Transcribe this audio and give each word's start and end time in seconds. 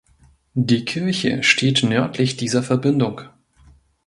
Die 0.55 0.83
Kirche 0.83 1.43
steht 1.43 1.83
nördlich 1.83 2.35
dieser 2.35 2.63
Verbindung. 2.63 3.21